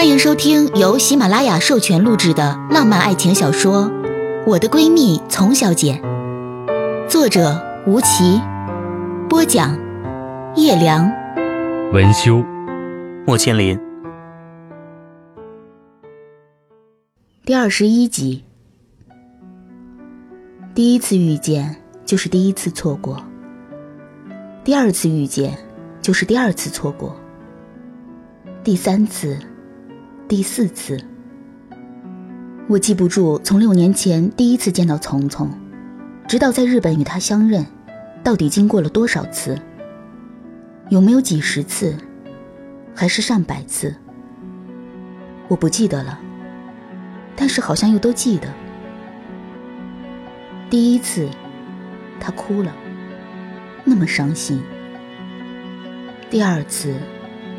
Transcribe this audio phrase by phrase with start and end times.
[0.00, 3.84] 欢迎收听由喜马拉雅授权录制的浪漫爱情小说
[4.46, 6.00] 《我的闺蜜丛小姐》，
[7.06, 8.40] 作者吴奇，
[9.28, 9.78] 播讲
[10.56, 11.06] 叶良，
[11.92, 12.42] 文修，
[13.26, 13.78] 莫千林。
[17.44, 18.42] 第二十一集。
[20.74, 21.76] 第一次遇见
[22.06, 23.22] 就是第一次错过，
[24.64, 25.58] 第二次遇见
[26.00, 27.14] 就是第二次错过，
[28.64, 29.38] 第三次。
[30.30, 30.96] 第四次，
[32.68, 35.50] 我记不住从六年前第一次见到丛丛，
[36.28, 37.66] 直到在日本与他相认，
[38.22, 39.60] 到底经过了多少次？
[40.88, 41.96] 有没有几十次，
[42.94, 43.92] 还是上百次？
[45.48, 46.16] 我不记得了，
[47.34, 48.46] 但是好像又都记得。
[50.70, 51.28] 第一次，
[52.20, 52.72] 他哭了，
[53.84, 54.62] 那么伤心。
[56.30, 56.94] 第二次，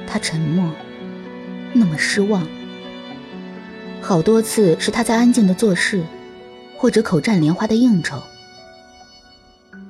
[0.08, 0.72] 他沉默，
[1.74, 2.48] 那么失望。
[4.02, 6.04] 好多次是他在安静的做事，
[6.78, 8.22] 或者口占莲花的应酬。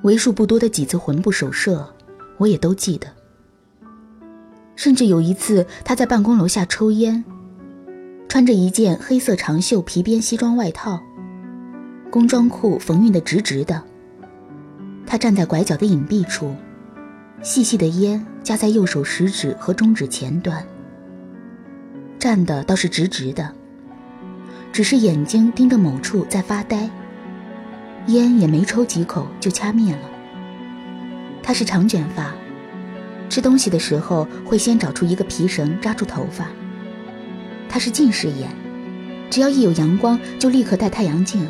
[0.02, 1.88] 为数不多的几次魂不守舍，
[2.36, 3.08] 我也都记得。
[4.76, 7.24] 甚至有一次，他在办公楼下抽烟，
[8.28, 11.00] 穿着一件黑色长袖皮边西装外套，
[12.10, 13.82] 工装裤缝纫的直直的。
[15.06, 16.54] 他站在拐角的隐蔽处，
[17.42, 20.64] 细细的烟夹在右手食指和中指前端，
[22.18, 23.52] 站的倒是直直的。
[24.72, 26.88] 只是眼睛盯着某处在发呆，
[28.06, 30.10] 烟也没抽几口就掐灭了。
[31.42, 32.32] 他是长卷发，
[33.28, 36.46] 吃东西的时候会先找出一个皮绳扎住头发。
[37.68, 38.48] 他是近视眼，
[39.28, 41.46] 只要一有阳光就立刻戴太阳镜。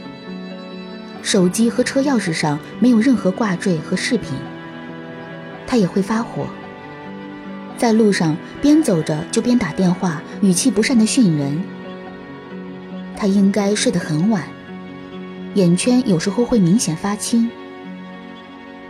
[1.22, 4.30] 手机和车钥匙上没有任何挂坠和饰品。
[5.64, 6.48] 他也会发火，
[7.78, 11.62] 在路上边走着就边打电话，语气不善的训人。
[13.22, 14.42] 他应该睡得很晚，
[15.54, 17.48] 眼圈有时候会明显发青。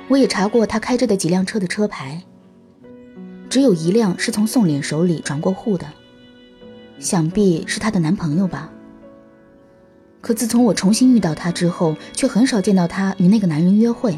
[0.08, 2.22] 我也查过他开着的几辆车的车牌，
[3.50, 5.86] 只有一辆是从宋脸手里转过户的，
[6.98, 8.72] 想必是她的男朋友吧。
[10.22, 14.16] 可自从我重新遇到他之后，却很少见到他与那个男人约会。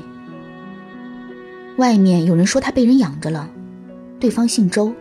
[1.77, 3.51] 外面有人说他被人养着了，
[4.21, 4.95] 对方姓周，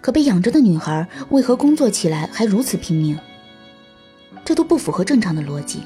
[0.00, 3.18] 可被养着的女孩为何工作起来还如此拼命？
[4.44, 5.82] 这都不符合正常的逻辑。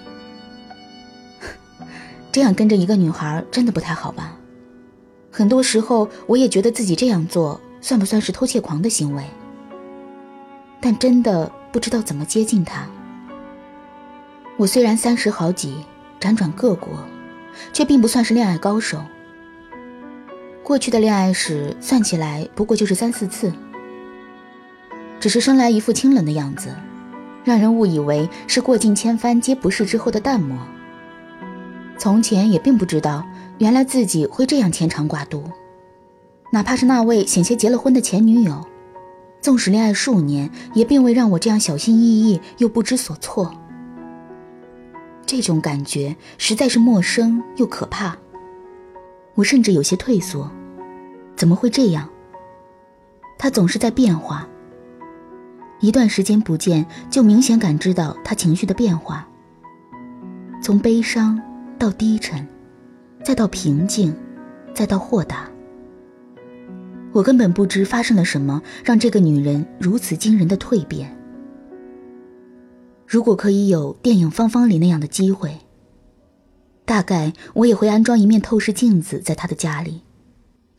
[2.32, 4.36] 这样跟着一个女孩真的不太好吧？
[5.30, 9.22] 很多时候我也觉得自己这样做算不算是偷窃狂的行为？
[10.80, 12.86] 但真的不知道怎么接近她。
[14.56, 15.74] 我虽然三十好几，
[16.18, 16.88] 辗转各国，
[17.72, 19.04] 却并不算是恋爱高手。
[20.62, 23.52] 过去的恋爱史算起来不过就是三四次，
[25.20, 26.74] 只是生来一副清冷的样子。
[27.46, 30.58] 让人误以为是过尽千帆皆不是之后的淡漠。
[31.96, 33.24] 从前也并不知道，
[33.58, 35.44] 原来自己会这样牵肠挂肚。
[36.50, 38.66] 哪怕是那位险些结了婚的前女友，
[39.40, 43.54] 纵使恋爱数年，也并未让我这样小心翼翼又不知所措。
[45.24, 48.16] 这种感觉实在是陌生又可怕。
[49.36, 50.50] 我甚至有些退缩。
[51.36, 52.08] 怎么会这样？
[53.38, 54.48] 他总是在变化。
[55.80, 59.28] 一段时间不见，就明显感知到他情绪的变化，
[60.62, 61.40] 从悲伤
[61.78, 62.46] 到低沉，
[63.22, 64.14] 再到平静，
[64.74, 65.50] 再到豁达。
[67.12, 71.14] 我根本不知发生了什么，让这个女人如此惊人的蜕变。
[73.06, 75.58] 如果可以有电影《芳芳》里那样的机会，
[76.84, 80.02] 大概我也会安装一面透视镜子在她的家里，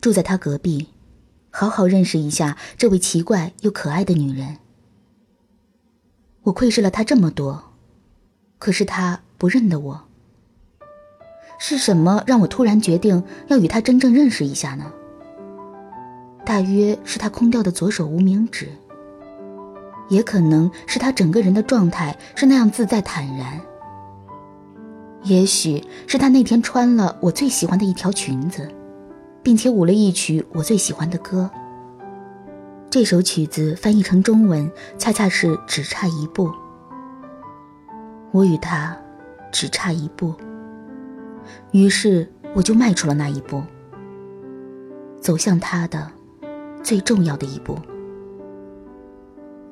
[0.02, 0.88] 住在她隔壁，
[1.50, 4.58] 好好认识一下这位奇怪又可爱的女人。
[6.48, 7.62] 我窥视了他这么多，
[8.58, 10.02] 可是他不认得我。
[11.60, 14.86] 是什么让我突然决定要与他真正认识一下呢？
[16.46, 18.70] 大约是他空掉的左手无名指，
[20.08, 23.60] 也可能是他整个人的状态是那样自在坦然。
[25.24, 28.72] 也许是他那天穿了我最喜欢的一条裙子，
[29.44, 31.50] 并且舞了一曲我最喜欢的歌。
[32.90, 36.50] 这首曲子翻译成中文，恰恰是只差一步。
[38.32, 38.98] 我与他
[39.52, 40.34] 只差一步，
[41.72, 43.62] 于是我就迈出了那一步，
[45.20, 46.10] 走向他的
[46.82, 47.78] 最重要的一步。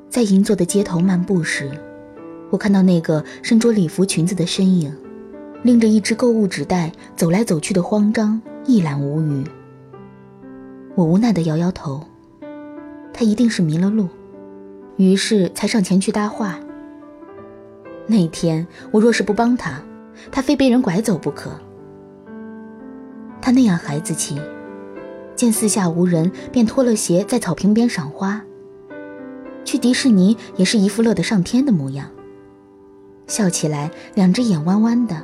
[0.09, 1.71] 在银座的街头漫步时，
[2.49, 4.93] 我看到那个身着礼服裙子的身影，
[5.63, 9.43] 拎着一只购物纸袋走来走去的慌张，一览无余。
[10.95, 12.05] 我无奈地摇摇头。
[13.17, 14.09] 他一定是迷了路。
[14.97, 16.59] 于是才上前去搭话。
[18.07, 19.81] 那天我若是不帮他，
[20.29, 21.51] 他非被人拐走不可。
[23.41, 24.37] 他那样孩子气，
[25.33, 28.43] 见四下无人，便脱了鞋在草坪边赏花。
[29.63, 32.09] 去迪士尼也是一副乐得上天的模样，
[33.27, 35.15] 笑起来两只眼弯弯的，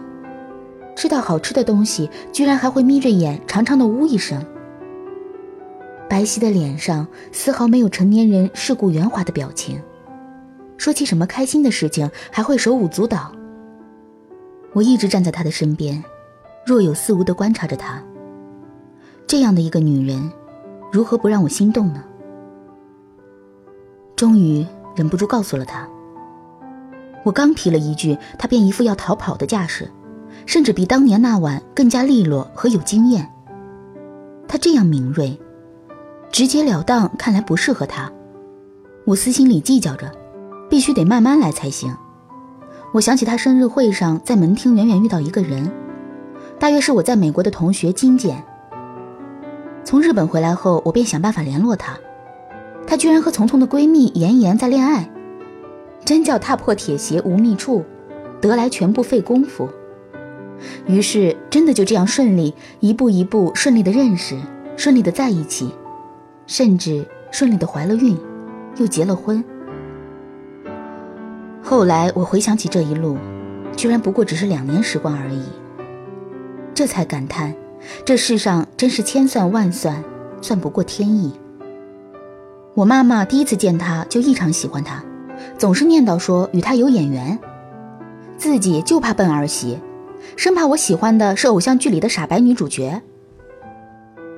[0.96, 4.44] 吃到好吃的东西居然还会眯着眼长长的呜一声。
[6.12, 9.82] 白皙的脸上丝毫没有成年人世故圆滑的表情，
[10.76, 13.32] 说起什么开心的事情还会手舞足蹈。
[14.74, 16.04] 我一直站在他的身边，
[16.66, 18.04] 若有似无地观察着他。
[19.26, 20.30] 这样的一个女人，
[20.92, 22.04] 如何不让我心动呢？
[24.18, 24.68] 终于
[24.98, 25.88] 忍不住告诉了他。
[27.24, 29.90] 我刚提了一句，他便一副要逃跑的架势，
[30.46, 33.32] 甚至比当年那晚更加利落和有经验。
[34.46, 35.40] 他这样敏锐、
[36.32, 38.10] 直截了当，看来不适合他。
[39.06, 40.10] 我私心里计较着，
[40.70, 41.94] 必须得慢慢来才行。
[42.94, 45.70] 我想起他生日会上在门厅远远遇到一个人，
[46.58, 48.44] 大约是我在美国的同学金简。
[49.84, 51.98] 从日本回来后，我便想办法联络他。
[52.88, 55.10] 他居然和丛丛的闺蜜妍妍在恋爱，
[56.06, 57.84] 真叫踏破铁鞋无觅处，
[58.40, 59.68] 得来全不费工夫。
[60.86, 64.38] 于是，真的就这样顺利，一步一步顺利的认识，
[64.78, 65.74] 顺利的在一起，
[66.52, 68.18] 甚至顺利的怀了孕，
[68.76, 69.42] 又结了婚。
[71.64, 73.18] 后来我回想起这一路，
[73.78, 75.46] 居然不过只是两年时光而已，
[76.74, 77.56] 这才感叹，
[78.04, 80.04] 这世上真是千算万算，
[80.42, 81.32] 算不过天意。
[82.74, 85.02] 我妈妈第一次见他就异常喜欢他，
[85.58, 87.40] 总是念叨说与他有眼缘，
[88.36, 89.80] 自己就怕笨儿媳，
[90.36, 93.02] 生怕我喜欢的是偶像剧里的傻白女主角。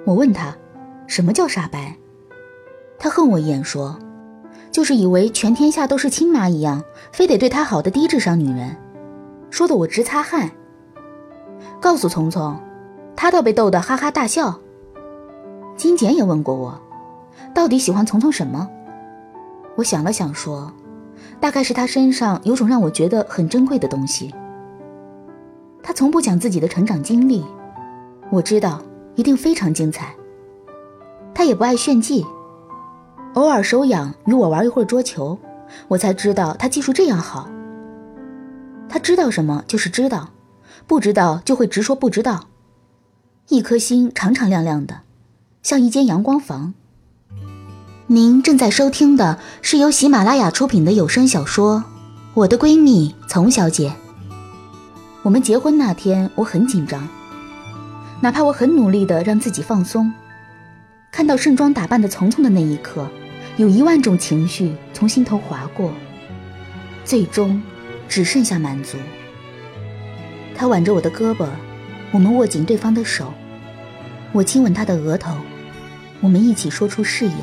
[0.06, 0.56] 我问他，
[1.07, 1.98] 什么叫傻白？
[2.97, 3.97] 他恨我一眼说，
[4.71, 8.75] 就是以为全天下都是亲妈一样，非得对他好的低智商女人，
[9.49, 10.49] 说的我直擦汗。
[11.79, 12.57] 告诉聪聪，
[13.15, 14.59] 他倒被逗得哈哈大笑。
[15.75, 16.79] 金简也问过我。
[17.53, 18.69] 到底喜欢聪聪什么？
[19.75, 20.71] 我想了想说，
[21.39, 24.33] 大概是他身上有种让我觉得很珍贵的东西。
[25.81, 27.43] 他从不讲自己的成长经历，
[28.29, 28.81] 我知道
[29.15, 30.15] 一定非常精彩。
[31.33, 32.25] 他也不爱炫技，
[33.33, 35.39] 偶尔手痒与我玩一会儿桌球，
[35.88, 37.50] 我才知道他技术这样好。
[38.88, 40.30] 他知道什么就是知道，
[40.85, 42.45] 不知道就会直说不知道，
[43.50, 45.01] 一颗心敞敞亮亮的，
[45.63, 46.75] 像一间阳光房。
[48.06, 51.79] 您正在收听的是由喜马拉雅出品的有声小说
[52.36, 53.89] 《我的闺蜜丛小姐》。
[55.24, 57.07] 我们结婚那天，我很紧张，
[58.21, 60.13] 哪怕我很努力的让自己放松。
[61.12, 63.07] 看到盛装打扮的丛丛的那一刻，
[63.57, 65.94] 有一万种情绪从心头划过，
[67.05, 67.61] 最终
[68.09, 68.97] 只剩下满足。
[70.55, 71.47] 他挽着我的胳膊，
[72.11, 73.31] 我们握紧对方的手，
[74.31, 75.35] 我亲吻他的额头，
[76.19, 77.35] 我们一起说出誓言。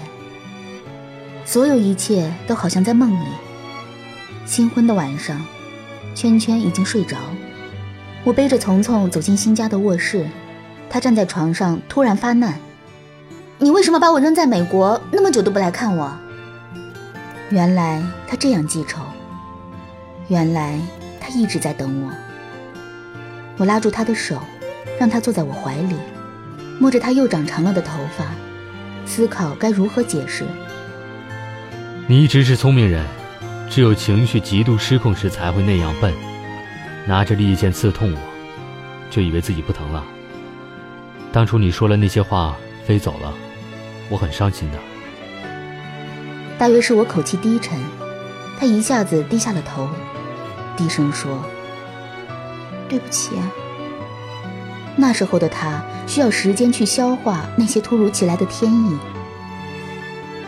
[1.45, 3.27] 所有一切都好像在梦里。
[4.47, 5.41] 新婚的晚上，
[6.17, 7.17] 圈圈已经睡着，
[8.25, 10.27] 我背着丛丛走进新家的卧室，
[10.89, 12.59] 他站在床上突然发难
[13.63, 16.11] ：“你为什么把我扔在美国那么久都不来看我？”
[17.51, 19.03] 原来他这样记仇，
[20.29, 20.81] 原来
[21.21, 22.11] 他一直在等我。
[23.59, 24.41] 我拉住他的手，
[24.99, 25.97] 让他坐在我怀里，
[26.79, 28.25] 摸着他又长长了的头发，
[29.05, 30.45] 思考该如何解释。
[32.07, 33.05] 你一直是聪明人，
[33.69, 36.15] 只有情绪极度失控时才会那样笨，
[37.07, 38.19] 拿着利剑刺痛我，
[39.11, 40.03] 就以为自己不疼了。
[41.31, 43.35] 当初你说了那些话，飞走了，
[44.11, 44.79] 我很伤心的。
[46.59, 47.79] 大约是我口气低沉，
[48.59, 49.89] 他一下子低下了头，
[50.77, 51.43] 低声说
[52.91, 53.51] ：“对不起啊。”
[54.97, 58.99] 那时候的他需要时间去消化那些突如其来的天意。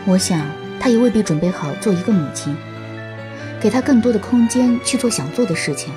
[0.05, 0.45] 我想。
[0.79, 2.53] 她也未必准备好做一个母亲，
[3.61, 5.93] 给她更多的空间去做想做的事情，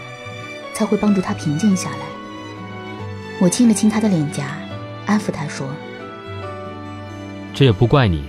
[0.72, 2.06] 才会帮助她平静下来。
[3.40, 4.58] 我亲了亲她的脸颊，
[5.06, 5.66] 安抚她说
[7.56, 8.22] ：“这也不怪你，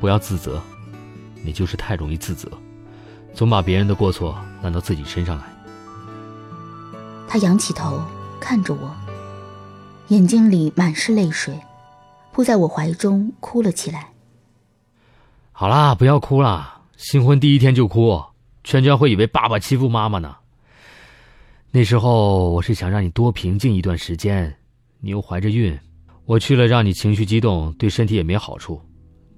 [0.00, 0.58] 不要自责，
[1.42, 2.48] 你就是太容易自责，
[3.34, 5.44] 总把别人的过错揽到自己身上来。”
[7.28, 8.02] 他仰起头
[8.40, 8.90] 看着我，
[10.08, 11.60] 眼睛里满是泪水，
[12.32, 14.08] 扑在我怀中哭了起来。
[15.52, 16.80] 好啦，不要哭啦。
[16.96, 18.24] 新婚第一天就哭，
[18.62, 20.36] 圈圈会以为爸爸欺负妈妈呢。
[21.70, 24.56] 那时候我是想让你多平静一段时间，
[25.00, 25.78] 你又怀着孕，
[26.26, 28.80] 我去了让你情绪激动，对身体也没好处。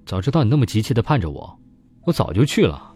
[0.04, 1.58] 早知道你那么急切的盼着我，
[2.04, 2.94] 我早就去了。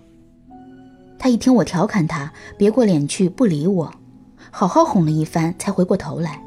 [1.18, 3.92] 他一听我调侃他，别过脸去不理我，
[4.52, 6.40] 好好哄了一番，才回过头来。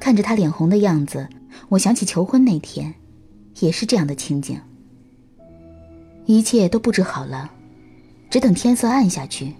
[0.00, 1.28] 看着他脸红的样子，
[1.70, 2.94] 我想起求婚那天，
[3.58, 4.60] 也是这样的情景。
[6.26, 7.50] 一切都布置好了，
[8.30, 9.52] 只等天色暗下去。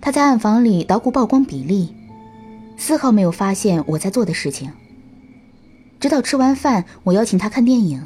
[0.00, 1.94] 他在暗房里捣鼓曝光比例，
[2.76, 4.72] 丝毫没有发现我在做的事情。
[5.98, 8.02] 直到吃完饭，我邀请他看电影，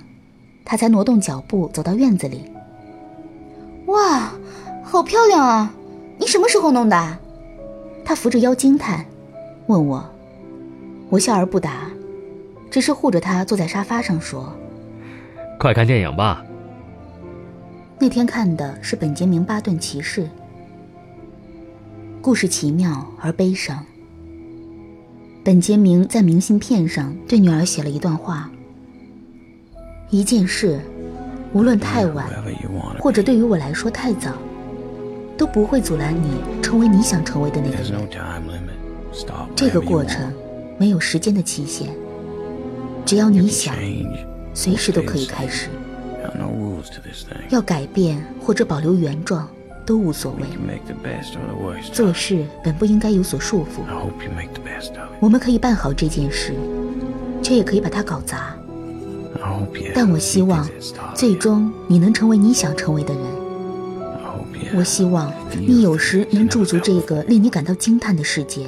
[0.65, 2.51] 他才挪动脚步走到院子里。
[3.87, 4.33] 哇，
[4.83, 5.75] 好漂亮啊！
[6.19, 7.19] 你什么时候弄的？
[8.05, 9.05] 他扶着腰惊叹，
[9.67, 10.05] 问我。
[11.09, 11.91] 我笑而不答，
[12.71, 14.53] 只是护着他坐在沙发上说
[15.59, 16.45] ：“快看电影吧。”
[17.99, 20.23] 那天看的是《本杰明·巴顿骑士》，
[22.23, 23.85] 故事奇妙而悲伤。
[25.51, 28.49] 本杰明在明信片上对女儿写了一段话
[30.09, 30.79] ：“一件事，
[31.53, 32.25] 无论太晚，
[33.01, 34.31] 或者对于我来说太早，
[35.37, 38.01] 都不会阻拦你成为你想成为的那个人。
[39.57, 40.33] 这个过程。”
[40.79, 41.89] 没有时间的期限，
[43.05, 43.75] 只要你想，
[44.55, 45.69] 随时都可以开始。
[47.49, 49.49] 要改变或者保留原状
[49.85, 50.45] 都无所谓。
[51.93, 53.83] 做事本不应该有所束缚。
[55.19, 56.55] 我们可以办好这件事，
[57.43, 58.55] 却也可以把它搞砸。
[59.95, 60.69] 但我希望，
[61.15, 63.23] 最终你能成为你想成为的人。
[64.77, 68.67] 我希望你有时能驻足这个令你感到惊叹的世界。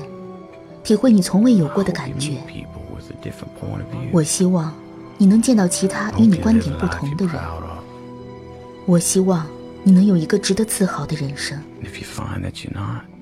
[0.82, 2.38] 体会你从未有过的感觉。
[4.10, 4.74] 我希望
[5.16, 7.34] 你能见到其他与你观点不同的人。
[8.84, 9.46] 我希望
[9.84, 11.60] 你能有一个值得自豪的人生。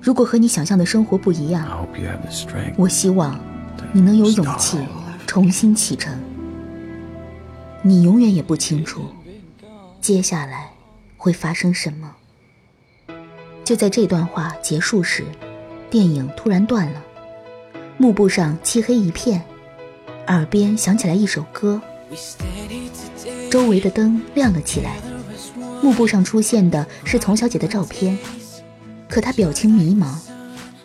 [0.01, 1.87] 如果和你想象的生活不一样，
[2.77, 3.39] 我希望
[3.91, 4.77] 你能有勇气
[5.25, 6.13] 重新启程。
[7.81, 9.05] 你永远也不清楚
[9.99, 10.69] 接下来
[11.17, 12.15] 会发生什么。
[13.63, 15.25] 就在这段话结束时，
[15.89, 17.01] 电影突然断了。
[17.97, 19.41] 幕布上漆黑一片，
[20.27, 21.81] 耳边响起来一首歌，
[23.49, 24.97] 周围的灯亮了起来。
[25.81, 28.17] 幕布上出现的是丛小姐的照片，
[29.09, 30.15] 可她表情迷茫，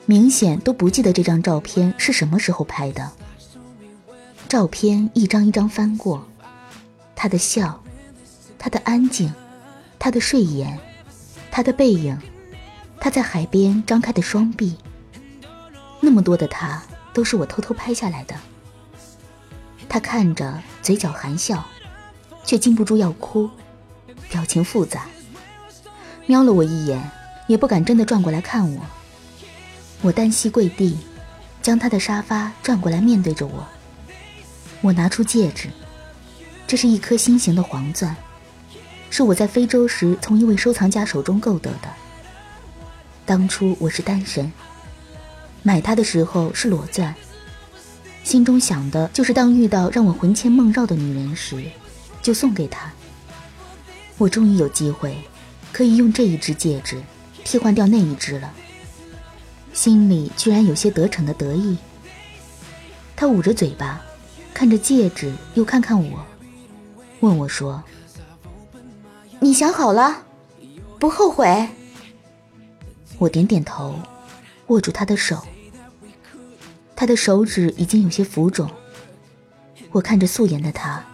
[0.06, 3.12] 明显都不记得这张照片是什么时候拍的。
[4.48, 6.26] 照片一张一张翻过，
[7.14, 7.82] 她的笑，
[8.58, 9.32] 她的安静，
[9.98, 10.78] 她的睡颜，
[11.50, 12.18] 她的背影，
[12.98, 14.76] 她在海边张开的双臂，
[16.00, 16.82] 那么多的她。
[17.16, 18.36] 都是我偷偷拍下来的。
[19.88, 21.64] 他看着，嘴角含笑，
[22.44, 23.48] 却禁不住要哭，
[24.28, 25.06] 表情复杂。
[26.26, 27.10] 瞄了我一眼，
[27.46, 28.80] 也不敢真的转过来看我。
[30.02, 30.98] 我单膝跪地，
[31.62, 33.66] 将他的沙发转过来面对着我。
[34.82, 35.68] 我拿出戒指，
[36.66, 38.14] 这是一颗心形的黄钻，
[39.08, 41.88] 是我在非洲时从一位收藏家手中购得的。
[43.24, 44.52] 当初我是单身。
[45.62, 47.14] 买它的时候是裸钻，
[48.22, 51.64] 心中想的就是当遇到让我魂牵梦绕的女人时，
[52.22, 52.92] 就送给她。
[54.18, 55.16] 我终于有机会，
[55.72, 57.00] 可以用这一只戒指
[57.44, 58.52] 替换掉那一只了，
[59.72, 61.76] 心里居然有些得逞的得意。
[63.14, 64.00] 他捂着嘴巴，
[64.54, 66.24] 看着戒指，又看看我，
[67.20, 67.82] 问我说
[69.40, 70.24] ：“你想好了，
[70.98, 71.68] 不后悔？”
[73.18, 73.98] 我点点头，
[74.68, 75.42] 握住他的手。
[76.94, 78.70] 他的手指已经有些浮肿。
[79.92, 81.04] 我看着素颜的他，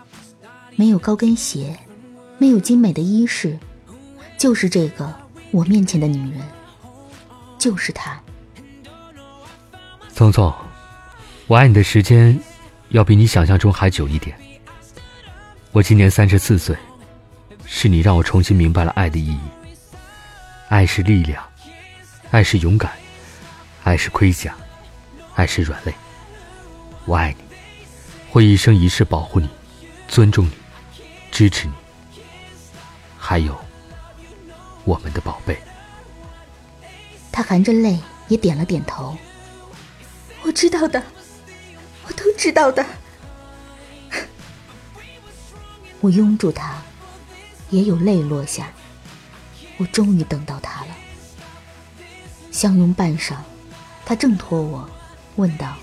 [0.77, 1.77] 没有高跟鞋，
[2.43, 3.57] 没有精美的衣饰，
[4.37, 5.15] 就是这个
[5.53, 6.41] 我面前的女人，
[7.57, 8.21] 就是她。
[10.13, 10.53] 聪聪，
[11.47, 12.37] 我爱你的时间，
[12.89, 14.37] 要比你想象中还久一点。
[15.71, 16.77] 我今年三十四岁，
[17.65, 19.39] 是你让我重新明白了爱的意义。
[20.69, 21.41] 爱是力量，
[22.33, 22.91] 爱是勇敢，
[23.85, 24.53] 爱是盔甲。
[25.37, 25.95] 爱是软肋，
[27.05, 27.45] 我爱你，
[28.31, 29.49] 会一生一世保护你，
[30.09, 30.53] 尊重你，
[31.31, 31.75] 支持你。
[33.25, 33.57] 还有
[34.85, 35.57] 我们的宝贝。
[37.31, 39.17] 他含着泪也点了点头。
[40.43, 41.01] 我知道的，
[42.05, 42.85] 我都知道的。
[46.03, 46.83] 我拥住他，
[47.71, 48.73] 也有泪落下。
[49.79, 50.89] 我终于等到他了。
[52.51, 53.37] 相拥半晌，
[54.05, 54.91] 他挣脱我。
[55.37, 55.77] 问道：“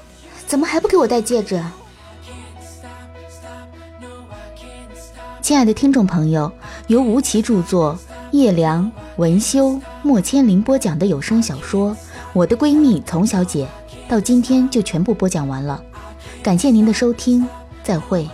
[0.46, 1.60] 怎么还不给我戴戒指？”
[5.46, 6.50] 亲爱的听众朋友，
[6.88, 7.96] 由吴奇著作、
[8.32, 11.92] 叶良、文修、莫千林播讲的有声小说
[12.32, 13.64] 《我的闺蜜丛小姐》，
[14.10, 15.80] 到今天就全部播讲完了。
[16.42, 17.46] 感谢您的收听，
[17.84, 18.28] 再会。